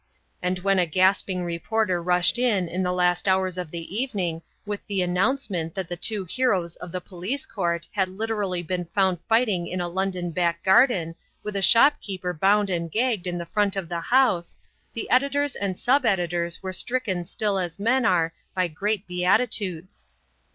[0.41, 4.81] And when a gasping reporter rushed in in the last hours of the evening with
[4.87, 9.67] the announcement that the two heroes of the Police Court had literally been found fighting
[9.67, 13.89] in a London back garden, with a shopkeeper bound and gagged in the front of
[13.89, 14.57] the house,
[14.93, 20.07] the editors and sub editors were stricken still as men are by great beatitudes.